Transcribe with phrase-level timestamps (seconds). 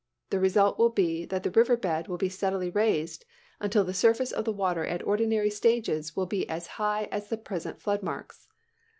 [0.31, 3.23] The result will be that the river bed will be steadily raised
[3.59, 7.37] until the surface of the water at ordinary stages will be as high as the
[7.37, 8.47] present floodmarks.